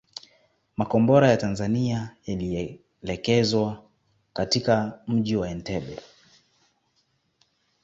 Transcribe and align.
Makombora 0.77 1.27
ya 1.29 1.37
Tanzania 1.37 2.15
yalielekezwa 2.25 3.83
katika 4.33 4.99
mji 5.07 5.35
wa 5.35 5.49
Entebbe 5.49 5.99